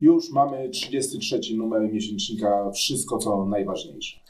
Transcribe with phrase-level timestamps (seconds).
[0.00, 4.20] Już mamy 33 numer miesięcznika Wszystko co najważniejsze.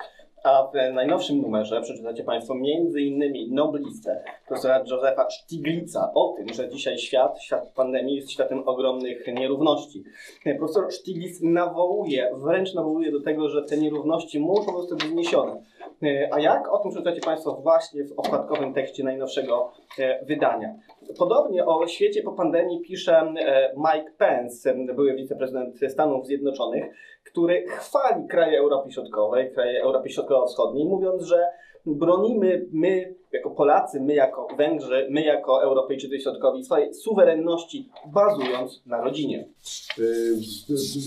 [0.49, 3.55] A w najnowszym numerze przeczytacie Państwo m.in.
[3.55, 10.05] noblistę profesora Józefa Stiglitza o tym, że dzisiaj świat, świat pandemii jest światem ogromnych nierówności.
[10.59, 15.63] Profesor Stiglitz nawołuje, wręcz nawołuje do tego, że te nierówności muszą zostać zniesione.
[16.31, 16.73] A jak?
[16.73, 20.75] O tym przeczytacie Państwo właśnie w okładkowym tekście najnowszego e, wydania.
[21.19, 26.85] Podobnie o świecie po pandemii pisze e, Mike Pence, były wiceprezydent Stanów Zjednoczonych,
[27.25, 31.47] który chwali kraje Europy Środkowej, kraje Europy Środkowo-Wschodniej, mówiąc, że
[31.87, 39.01] bronimy my jako Polacy, my jako Węgrzy, my jako Europejczycy Środkowi swojej suwerenności bazując na
[39.01, 39.49] rodzinie.
[39.99, 40.37] Y,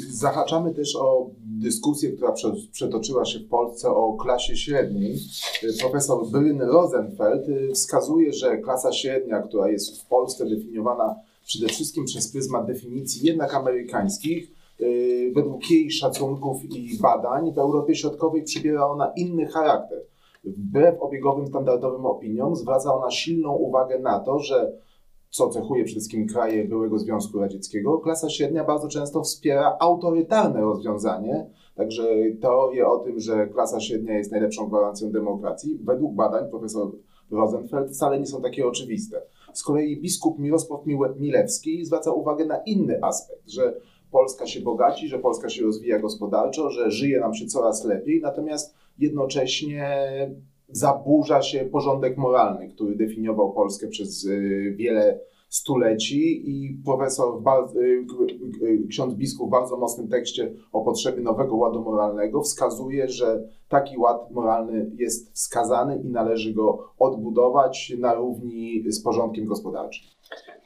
[0.09, 1.29] zahaczamy też o
[1.61, 2.33] dyskusję, która
[2.71, 5.15] przetoczyła się w Polsce o klasie średniej.
[5.63, 11.67] Y, profesor Bryn Rosenfeld y, wskazuje, że klasa średnia, która jest w Polsce definiowana przede
[11.67, 14.60] wszystkim przez pryzmat definicji jednak amerykańskich,
[15.35, 20.05] według jej szacunków i badań w Europie Środkowej przybiera ona inny charakter.
[20.43, 24.71] Wbrew obiegowym standardowym opiniom zwraca ona silną uwagę na to, że
[25.29, 31.49] co cechuje przede wszystkim kraje byłego Związku Radzieckiego, klasa średnia bardzo często wspiera autorytarne rozwiązanie,
[31.75, 32.03] także
[32.41, 36.91] teorie o tym, że klasa średnia jest najlepszą gwarancją demokracji, według badań profesor
[37.31, 39.21] Rosenfeld wcale nie są takie oczywiste.
[39.53, 40.81] Z kolei biskup Mirosław
[41.19, 43.73] Milewski zwraca uwagę na inny aspekt, że
[44.11, 48.75] Polska się bogaci, że Polska się rozwija gospodarczo, że żyje nam się coraz lepiej, natomiast
[48.97, 50.07] jednocześnie
[50.69, 55.19] zaburza się porządek moralny, który definiował Polskę przez y, wiele
[55.51, 57.41] stuleci i profesor,
[57.75, 58.05] y,
[58.63, 63.97] y, ksiądz biskup w bardzo mocnym tekście o potrzebie nowego ładu moralnego wskazuje, że taki
[63.97, 70.07] ład moralny jest wskazany i należy go odbudować na równi z porządkiem gospodarczym.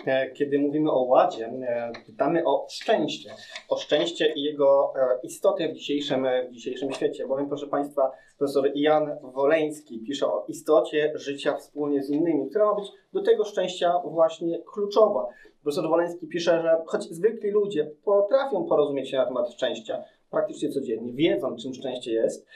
[0.06, 3.30] E, kiedy mówimy o ładzie, e, pytamy o szczęście.
[3.70, 7.28] O szczęście i jego e, istotę w dzisiejszym, w dzisiejszym świecie.
[7.28, 12.76] Bowiem, proszę Państwa, profesor Jan Woleński pisze o istocie życia wspólnie z innymi, która ma
[12.76, 15.28] być do tego szczęścia właśnie kluczowa.
[15.64, 21.14] Profesor Woleński pisze, że choć zwykli ludzie potrafią porozumieć się na temat szczęścia, praktycznie codziennie,
[21.14, 22.48] wiedzą czym szczęście jest,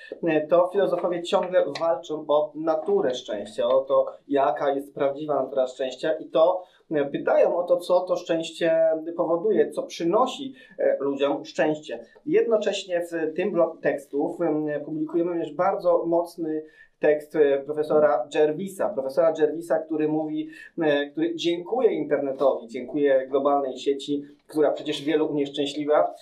[0.50, 6.30] to filozofowie ciągle walczą o naturę szczęścia, o to, jaka jest prawdziwa natura szczęścia i
[6.30, 6.64] to,
[7.12, 8.82] pytają o to, co to szczęście
[9.18, 12.06] powoduje, co przynosi e, ludziom szczęście.
[12.26, 14.38] Jednocześnie w tym bloku tekstów
[14.86, 16.64] publikujemy również bardzo mocny
[17.00, 18.90] tekst e, profesora Jervisa.
[18.90, 20.50] Profesora Jervisa, który mówi,
[20.82, 26.14] e, który dziękuję internetowi, dziękuję globalnej sieci, która przecież wielu unieszczęśliwa.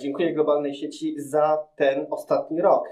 [0.00, 2.90] Dziękuję globalnej sieci za ten ostatni rok.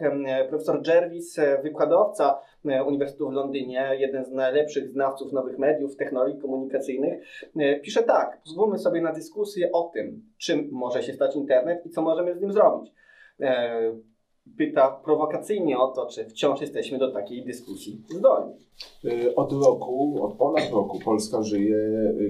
[0.48, 7.22] Profesor Jervis, wykładowca E, Uniwersytetu w Londynie, jeden z najlepszych znawców nowych mediów, technologii komunikacyjnych,
[7.56, 11.90] e, pisze tak: pozwólmy sobie na dyskusję o tym, czym może się stać internet i
[11.90, 12.92] co możemy z nim zrobić.
[14.56, 18.54] Pyta prowokacyjnie o to, czy wciąż jesteśmy do takiej dyskusji zdolni.
[19.36, 21.78] Od roku, od ponad roku Polska żyje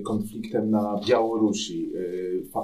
[0.05, 1.93] konfliktem na Białorusi.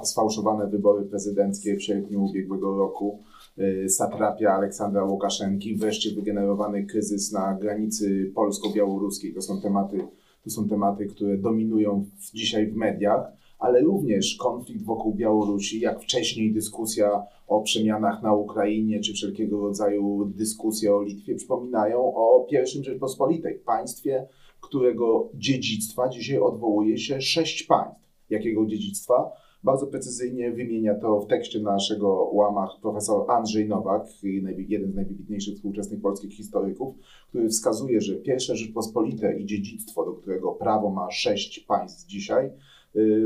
[0.03, 3.19] Sfałszowane wybory prezydenckie w sierpniu ubiegłego roku
[3.57, 9.33] Y, satrapia Aleksandra Łukaszenki, wreszcie wygenerowany kryzys na granicy polsko-białoruskiej.
[9.33, 10.07] To są tematy,
[10.43, 16.53] to są tematy, które dominują dzisiaj w mediach, ale również konflikt wokół Białorusi, jak wcześniej
[16.53, 23.59] dyskusja o przemianach na Ukrainie, czy wszelkiego rodzaju dyskusje o Litwie, przypominają o pierwszym Rzeczpospolitej,
[23.65, 24.27] państwie,
[24.61, 28.05] którego dziedzictwa dzisiaj odwołuje się sześć państw.
[28.29, 29.31] Jakiego dziedzictwa?
[29.63, 34.07] Bardzo precyzyjnie wymienia to w tekście naszego łamach profesor Andrzej Nowak,
[34.67, 36.95] jeden z najwybitniejszych współczesnych polskich historyków,
[37.29, 42.51] który wskazuje, że pierwsze Rzeczpospolite i dziedzictwo, do którego prawo ma sześć państw dzisiaj,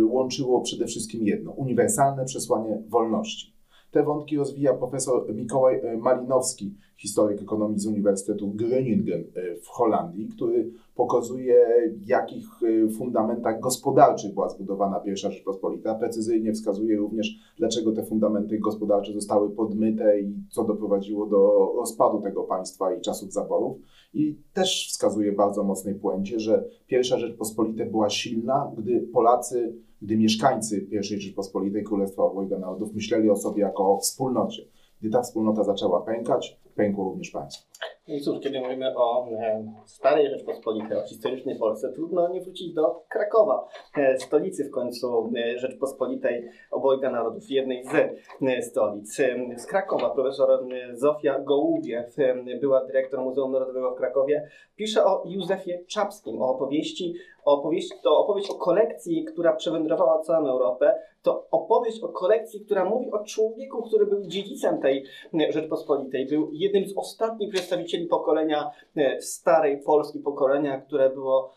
[0.10, 3.59] łączyło przede wszystkim jedno uniwersalne przesłanie wolności.
[3.92, 10.28] Te wątki rozwija profesor Mikołaj e, Malinowski, historyk ekonomii z Uniwersytetu Groningen e, w Holandii,
[10.28, 15.96] który pokazuje, w jakich e, fundamentach gospodarczych była zbudowana pierwsza Rzeczpospolita.
[15.96, 22.44] Precyzyjnie wskazuje również, dlaczego te fundamenty gospodarcze zostały podmyte i co doprowadziło do rozpadu tego
[22.44, 23.78] państwa i czasów zaborów.
[24.14, 30.18] I też wskazuje w bardzo mocnej puencie, że pierwsza Rzeczpospolita była silna, gdy Polacy gdy
[30.18, 34.66] mieszkańcy I Rzeczypospolitej Królestwa Obojga Narodów myśleli o sobie jako o wspólnocie.
[35.02, 37.68] Gdy ta wspólnota zaczęła pękać, pękło również państwo.
[38.10, 43.04] I cóż, kiedy mówimy o e, starej Rzeczpospolitej, o historycznej Polsce, trudno nie wrócić do
[43.10, 43.68] Krakowa,
[43.98, 49.16] e, stolicy w końcu e, Rzeczpospolitej obojga narodów, jednej z stolic.
[49.58, 52.16] Z Krakowa profesor Zofia Gołubiew,
[52.62, 57.14] była dyrektor Muzeum Narodowego w Krakowie, pisze o Józefie Czapskim, o opowieści
[57.46, 60.96] opowieść, to opowieść o kolekcji, która przewędrowała całą Europę,
[61.30, 66.50] to opowieść o kolekcji, która mówi o człowieku, który był dziedzicem tej e, Rzeczpospolitej, był
[66.54, 71.54] jednym z ostatnich przedstawicieli pokolenia e, starej Polski, pokolenia, które było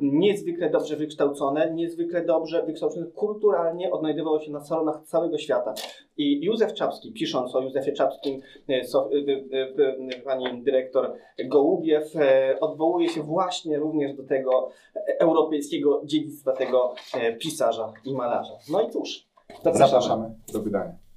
[0.00, 5.74] niezwykle dobrze wykształcone, niezwykle dobrze wykształcone kulturalnie, odnajdywało się na salonach całego świata.
[6.16, 11.12] I Józef Czapski, pisząc o Józefie Czapskim, e, e, e, e, pani dyrektor
[11.44, 18.14] Gołubiew e, odwołuje się właśnie również do tego e, europejskiego dziedzictwa tego e, pisarza i
[18.14, 18.52] malarza.
[18.70, 19.28] No i cóż,
[19.62, 19.78] zapraszamy.
[19.78, 21.07] Zapraszamy do wydania.